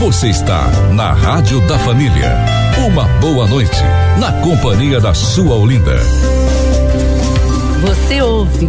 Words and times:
Você 0.00 0.28
está 0.28 0.66
na 0.94 1.12
Rádio 1.12 1.60
da 1.68 1.78
Família. 1.78 2.34
Uma 2.86 3.04
boa 3.20 3.46
noite, 3.46 3.82
na 4.18 4.32
companhia 4.40 4.98
da 4.98 5.12
sua 5.12 5.54
Olinda. 5.54 5.98
Você 7.82 8.22
ouve 8.22 8.66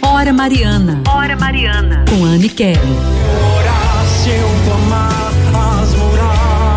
Hora 0.00 0.32
Mariana. 0.32 1.02
Hora 1.06 1.36
Mariana. 1.36 2.02
Com 2.08 2.24
Anne 2.24 2.48
Kelly. 2.48 2.80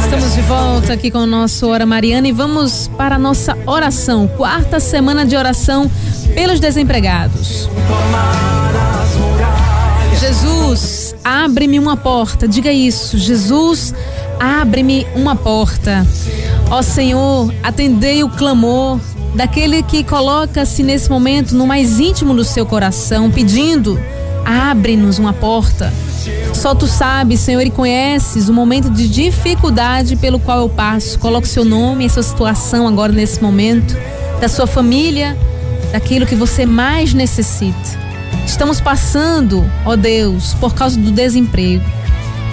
Estamos 0.03 0.35
de 0.35 0.41
volta 0.41 0.91
aqui 0.91 1.09
com 1.09 1.19
o 1.19 1.25
nosso 1.25 1.65
Hora 1.69 1.85
Mariana 1.85 2.27
e 2.27 2.33
vamos 2.33 2.89
para 2.97 3.15
a 3.15 3.19
nossa 3.19 3.57
oração. 3.65 4.27
Quarta 4.27 4.81
semana 4.81 5.25
de 5.25 5.37
oração 5.37 5.89
pelos 6.35 6.59
desempregados. 6.59 7.69
Jesus, 10.19 11.00
abre-me 11.23 11.79
uma 11.79 11.97
porta. 11.97 12.47
Diga 12.47 12.71
isso. 12.71 13.17
Jesus, 13.17 13.93
abre-me 14.39 15.05
uma 15.15 15.35
porta. 15.35 16.05
Ó 16.69 16.81
Senhor, 16.81 17.53
atendei 17.63 18.23
o 18.23 18.29
clamor 18.29 18.99
daquele 19.35 19.81
que 19.83 20.03
coloca-se 20.03 20.83
nesse 20.83 21.09
momento 21.09 21.55
no 21.55 21.65
mais 21.65 21.99
íntimo 21.99 22.33
do 22.33 22.43
seu 22.43 22.65
coração, 22.65 23.29
pedindo: 23.29 23.99
abre-nos 24.45 25.19
uma 25.19 25.33
porta. 25.33 25.91
Só 26.53 26.75
tu 26.75 26.85
sabes, 26.85 27.39
Senhor, 27.39 27.61
e 27.61 27.71
conheces 27.71 28.47
o 28.47 28.53
momento 28.53 28.89
de 28.89 29.07
dificuldade 29.09 30.15
pelo 30.15 30.39
qual 30.39 30.59
eu 30.59 30.69
passo. 30.69 31.17
Coloque 31.17 31.47
seu 31.47 31.65
nome 31.65 32.05
e 32.05 32.09
sua 32.09 32.21
situação 32.21 32.87
agora 32.87 33.11
nesse 33.11 33.41
momento, 33.41 33.97
da 34.39 34.47
sua 34.47 34.67
família, 34.67 35.35
daquilo 35.91 36.25
que 36.25 36.35
você 36.35 36.65
mais 36.65 37.13
necessita. 37.13 38.00
Estamos 38.51 38.81
passando, 38.81 39.65
ó 39.85 39.95
Deus, 39.95 40.53
por 40.55 40.75
causa 40.75 40.99
do 40.99 41.09
desemprego. 41.09 41.85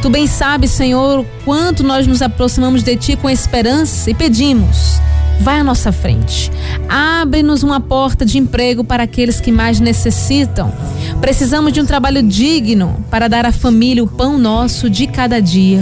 Tu 0.00 0.08
bem 0.08 0.28
sabes, 0.28 0.70
Senhor, 0.70 1.26
quanto 1.44 1.82
nós 1.82 2.06
nos 2.06 2.22
aproximamos 2.22 2.84
de 2.84 2.96
Ti 2.96 3.16
com 3.16 3.28
esperança 3.28 4.08
e 4.08 4.14
pedimos 4.14 5.00
vai 5.40 5.58
à 5.58 5.64
nossa 5.64 5.90
frente. 5.90 6.52
Abre-nos 6.88 7.64
uma 7.64 7.80
porta 7.80 8.24
de 8.24 8.38
emprego 8.38 8.84
para 8.84 9.02
aqueles 9.02 9.40
que 9.40 9.50
mais 9.50 9.80
necessitam. 9.80 10.72
Precisamos 11.20 11.72
de 11.72 11.80
um 11.80 11.84
trabalho 11.84 12.22
digno 12.22 13.04
para 13.10 13.26
dar 13.26 13.44
à 13.44 13.52
família 13.52 14.02
o 14.02 14.08
pão 14.08 14.38
nosso 14.38 14.88
de 14.88 15.08
cada 15.08 15.40
dia. 15.42 15.80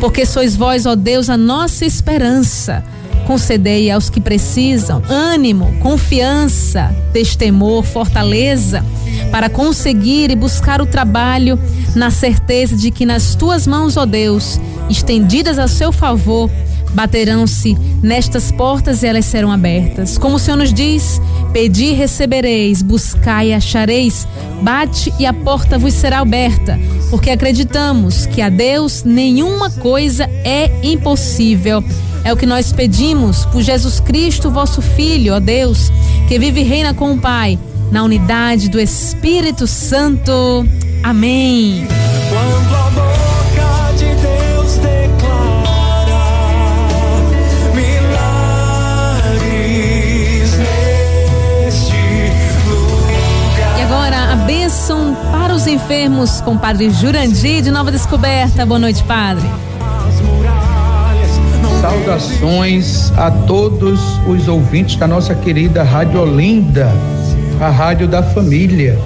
Porque 0.00 0.26
sois 0.26 0.54
vós, 0.54 0.84
ó 0.84 0.94
Deus, 0.94 1.30
a 1.30 1.36
nossa 1.36 1.86
esperança. 1.86 2.84
Concedei 3.26 3.90
aos 3.90 4.10
que 4.10 4.20
precisam. 4.20 5.02
Ânimo, 5.08 5.76
confiança, 5.80 6.94
destemor, 7.12 7.84
fortaleza 7.84 8.84
para 9.30 9.48
conseguir 9.48 10.30
e 10.30 10.36
buscar 10.36 10.80
o 10.80 10.86
trabalho 10.86 11.58
na 11.94 12.10
certeza 12.10 12.76
de 12.76 12.90
que 12.90 13.06
nas 13.06 13.34
tuas 13.34 13.66
mãos, 13.66 13.96
ó 13.96 14.04
Deus, 14.04 14.60
estendidas 14.90 15.58
a 15.58 15.66
seu 15.68 15.92
favor, 15.92 16.50
Baterão-se 16.96 17.76
nestas 18.02 18.50
portas 18.50 19.02
e 19.02 19.06
elas 19.06 19.26
serão 19.26 19.52
abertas. 19.52 20.16
Como 20.16 20.36
o 20.36 20.38
Senhor 20.38 20.56
nos 20.56 20.72
diz: 20.72 21.20
Pedi 21.52 21.88
e 21.88 21.92
recebereis, 21.92 22.80
buscai 22.80 23.48
e 23.48 23.52
achareis, 23.52 24.26
bate 24.62 25.12
e 25.18 25.26
a 25.26 25.32
porta 25.34 25.76
vos 25.78 25.92
será 25.92 26.20
aberta. 26.20 26.80
Porque 27.10 27.28
acreditamos 27.28 28.24
que 28.24 28.40
a 28.40 28.48
Deus 28.48 29.04
nenhuma 29.04 29.68
coisa 29.68 30.24
é 30.42 30.70
impossível. 30.82 31.84
É 32.24 32.32
o 32.32 32.36
que 32.36 32.46
nós 32.46 32.72
pedimos 32.72 33.44
por 33.44 33.60
Jesus 33.60 34.00
Cristo, 34.00 34.50
vosso 34.50 34.80
Filho, 34.80 35.34
ó 35.34 35.38
Deus, 35.38 35.92
que 36.26 36.38
vive 36.38 36.62
e 36.62 36.64
reina 36.64 36.94
com 36.94 37.12
o 37.12 37.18
Pai, 37.18 37.58
na 37.92 38.04
unidade 38.04 38.70
do 38.70 38.80
Espírito 38.80 39.66
Santo. 39.66 40.66
Amém. 41.02 41.86
Com 56.44 56.52
o 56.52 56.58
Padre 56.58 56.90
Jurandir 56.90 57.62
de 57.62 57.70
Nova 57.70 57.90
Descoberta. 57.90 58.66
Boa 58.66 58.78
noite, 58.78 59.02
Padre. 59.04 59.48
Saudações 61.80 63.10
a 63.16 63.30
todos 63.30 63.98
os 64.28 64.46
ouvintes 64.46 64.96
da 64.96 65.08
nossa 65.08 65.34
querida 65.34 65.82
Rádio 65.82 66.20
Olinda, 66.20 66.92
a 67.58 67.70
rádio 67.70 68.06
da 68.06 68.22
família. 68.22 68.98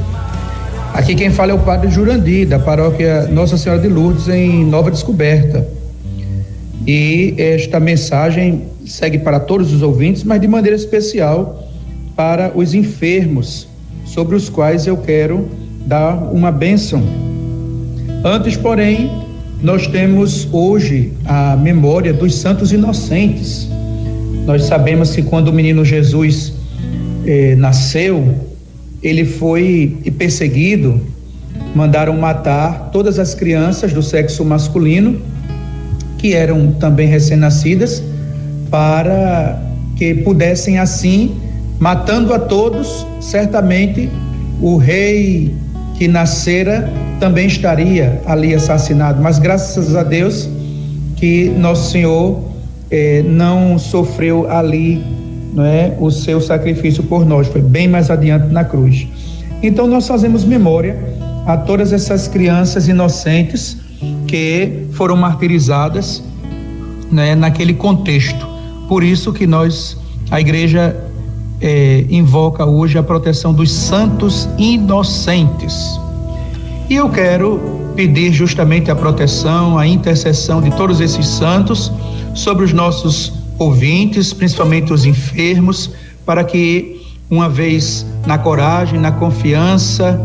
Aqui 0.92 1.14
quem 1.14 1.30
fala 1.30 1.52
é 1.52 1.54
o 1.54 1.60
Padre 1.60 1.92
Jurandir, 1.92 2.48
da 2.48 2.58
paróquia 2.58 3.28
Nossa 3.28 3.56
Senhora 3.56 3.80
de 3.80 3.88
Lourdes, 3.88 4.28
em 4.28 4.64
Nova 4.64 4.90
Descoberta. 4.90 5.64
E 6.84 7.36
esta 7.38 7.78
mensagem 7.78 8.64
segue 8.84 9.20
para 9.20 9.38
todos 9.38 9.72
os 9.72 9.80
ouvintes, 9.80 10.24
mas 10.24 10.40
de 10.40 10.48
maneira 10.48 10.76
especial 10.76 11.68
para 12.16 12.50
os 12.52 12.74
enfermos 12.74 13.68
sobre 14.04 14.34
os 14.34 14.48
quais 14.48 14.88
eu 14.88 14.96
quero 14.96 15.48
dar 15.86 16.14
uma 16.32 16.50
bênção. 16.50 17.02
Antes, 18.24 18.56
porém, 18.56 19.10
nós 19.62 19.86
temos 19.86 20.48
hoje 20.52 21.12
a 21.24 21.56
memória 21.56 22.12
dos 22.12 22.34
santos 22.34 22.72
inocentes. 22.72 23.68
Nós 24.46 24.64
sabemos 24.64 25.14
que 25.14 25.22
quando 25.22 25.48
o 25.48 25.52
menino 25.52 25.84
Jesus 25.84 26.52
eh, 27.26 27.54
nasceu, 27.56 28.34
ele 29.02 29.24
foi 29.24 29.96
perseguido, 30.18 31.00
mandaram 31.74 32.16
matar 32.16 32.90
todas 32.90 33.18
as 33.18 33.34
crianças 33.34 33.92
do 33.92 34.02
sexo 34.02 34.44
masculino, 34.44 35.20
que 36.18 36.34
eram 36.34 36.72
também 36.72 37.08
recém-nascidas, 37.08 38.02
para 38.70 39.60
que 39.96 40.14
pudessem 40.14 40.78
assim 40.78 41.36
matando 41.78 42.34
a 42.34 42.38
todos, 42.38 43.06
certamente 43.20 44.10
o 44.60 44.76
rei 44.76 45.54
que 46.00 46.08
nascera 46.08 46.90
também 47.20 47.46
estaria 47.46 48.22
ali 48.24 48.54
assassinado. 48.54 49.20
Mas 49.20 49.38
graças 49.38 49.94
a 49.94 50.02
Deus 50.02 50.48
que 51.16 51.50
nosso 51.50 51.90
Senhor 51.90 52.40
eh, 52.90 53.22
não 53.26 53.78
sofreu 53.78 54.50
ali 54.50 55.04
não 55.52 55.62
é, 55.62 55.94
o 56.00 56.10
seu 56.10 56.40
sacrifício 56.40 57.02
por 57.02 57.26
nós, 57.26 57.48
foi 57.48 57.60
bem 57.60 57.86
mais 57.86 58.10
adiante 58.10 58.46
na 58.46 58.64
cruz. 58.64 59.06
Então 59.62 59.86
nós 59.86 60.08
fazemos 60.08 60.42
memória 60.42 60.98
a 61.44 61.58
todas 61.58 61.92
essas 61.92 62.26
crianças 62.26 62.88
inocentes 62.88 63.76
que 64.26 64.86
foram 64.92 65.16
martirizadas 65.16 66.22
né, 67.12 67.34
naquele 67.34 67.74
contexto. 67.74 68.48
Por 68.88 69.04
isso 69.04 69.34
que 69.34 69.46
nós, 69.46 69.98
a 70.30 70.40
igreja 70.40 70.96
é, 71.60 72.04
invoca 72.10 72.64
hoje 72.64 72.98
a 72.98 73.02
proteção 73.02 73.52
dos 73.52 73.70
santos 73.70 74.48
inocentes. 74.58 76.00
E 76.88 76.94
eu 76.94 77.08
quero 77.08 77.60
pedir 77.94 78.32
justamente 78.32 78.90
a 78.90 78.96
proteção, 78.96 79.78
a 79.78 79.86
intercessão 79.86 80.60
de 80.60 80.70
todos 80.76 81.00
esses 81.00 81.26
santos 81.26 81.92
sobre 82.34 82.64
os 82.64 82.72
nossos 82.72 83.32
ouvintes, 83.58 84.32
principalmente 84.32 84.92
os 84.92 85.04
enfermos, 85.04 85.90
para 86.24 86.42
que, 86.44 87.00
uma 87.28 87.48
vez 87.48 88.06
na 88.26 88.38
coragem, 88.38 88.98
na 88.98 89.12
confiança, 89.12 90.20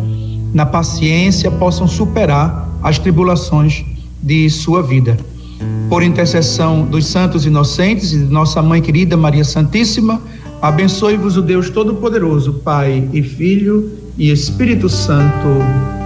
na 0.53 0.65
paciência, 0.65 1.51
possam 1.51 1.87
superar 1.87 2.69
as 2.81 2.97
tribulações 2.97 3.83
de 4.23 4.49
sua 4.49 4.81
vida. 4.81 5.17
Por 5.89 6.01
intercessão 6.01 6.85
dos 6.85 7.05
santos 7.05 7.45
inocentes 7.45 8.13
e 8.13 8.19
de 8.19 8.31
nossa 8.31 8.61
mãe 8.61 8.81
querida 8.81 9.17
Maria 9.17 9.43
Santíssima, 9.43 10.21
Abençoe-vos 10.65 11.37
o 11.37 11.43
Deus 11.43 11.69
Todo-Poderoso, 11.69 12.53
Pai 12.53 13.07
e 13.13 13.21
Filho 13.21 13.91
e 14.17 14.31
Espírito 14.31 14.89
Santo. 14.89 15.61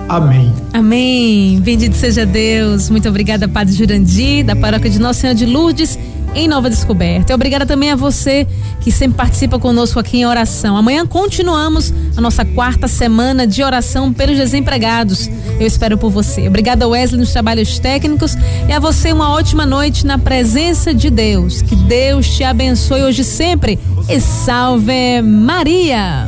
Amém. 0.09 0.53
Amém. 0.73 1.61
Bendito 1.61 1.95
seja 1.95 2.25
Deus. 2.25 2.89
Muito 2.89 3.07
obrigada, 3.07 3.47
Padre 3.47 3.73
Jurandir, 3.73 4.43
da 4.43 4.57
paróquia 4.57 4.89
de 4.89 4.99
Nossa 4.99 5.21
Senhora 5.21 5.37
de 5.39 5.45
Lourdes 5.45 5.97
em 6.35 6.45
Nova 6.45 6.69
Descoberta. 6.69 7.33
Obrigada 7.33 7.65
também 7.65 7.89
a 7.89 7.95
você 7.95 8.45
que 8.81 8.91
sempre 8.91 9.15
participa 9.15 9.57
conosco 9.57 9.97
aqui 9.97 10.17
em 10.17 10.25
oração. 10.25 10.75
Amanhã 10.75 11.07
continuamos 11.07 11.93
a 12.17 12.19
nossa 12.19 12.43
quarta 12.43 12.85
semana 12.85 13.47
de 13.47 13.63
oração 13.63 14.11
pelos 14.11 14.35
desempregados. 14.35 15.29
Eu 15.59 15.67
espero 15.67 15.97
por 15.97 16.09
você. 16.09 16.47
Obrigada, 16.47 16.87
Wesley, 16.87 17.19
nos 17.19 17.31
trabalhos 17.31 17.79
técnicos. 17.79 18.35
E 18.67 18.71
a 18.71 18.79
você 18.79 19.11
uma 19.11 19.31
ótima 19.31 19.65
noite 19.65 20.05
na 20.05 20.17
presença 20.17 20.93
de 20.93 21.09
Deus. 21.09 21.61
Que 21.61 21.75
Deus 21.75 22.29
te 22.29 22.43
abençoe 22.43 23.01
hoje 23.01 23.23
sempre. 23.23 23.77
E 24.07 24.19
salve 24.19 25.21
Maria! 25.21 26.27